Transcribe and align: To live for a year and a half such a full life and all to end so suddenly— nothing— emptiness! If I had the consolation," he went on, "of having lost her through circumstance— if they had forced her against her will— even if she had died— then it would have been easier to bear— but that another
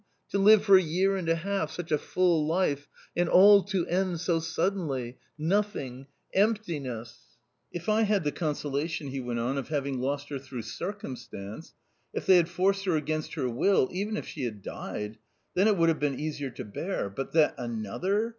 To 0.31 0.39
live 0.39 0.65
for 0.65 0.77
a 0.77 0.81
year 0.81 1.15
and 1.15 1.29
a 1.29 1.35
half 1.35 1.69
such 1.69 1.91
a 1.91 1.97
full 1.99 2.47
life 2.47 2.87
and 3.15 3.29
all 3.29 3.61
to 3.65 3.85
end 3.85 4.19
so 4.19 4.39
suddenly— 4.39 5.19
nothing— 5.57 6.07
emptiness! 6.33 7.19
If 7.71 7.87
I 7.87 8.01
had 8.01 8.23
the 8.23 8.31
consolation," 8.31 9.09
he 9.09 9.19
went 9.19 9.37
on, 9.37 9.59
"of 9.59 9.67
having 9.67 9.99
lost 10.01 10.29
her 10.29 10.39
through 10.39 10.63
circumstance— 10.63 11.75
if 12.15 12.25
they 12.25 12.37
had 12.37 12.49
forced 12.49 12.85
her 12.85 12.95
against 12.95 13.35
her 13.35 13.47
will— 13.47 13.89
even 13.91 14.17
if 14.17 14.25
she 14.27 14.43
had 14.43 14.63
died— 14.63 15.19
then 15.53 15.67
it 15.67 15.77
would 15.77 15.89
have 15.89 15.99
been 15.99 16.19
easier 16.19 16.49
to 16.49 16.65
bear— 16.65 17.07
but 17.11 17.33
that 17.33 17.53
another 17.59 18.29